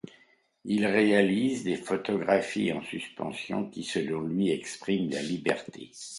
[0.65, 5.91] Il réalise des photographies en suspension, qui selon lui, expriment la liberté.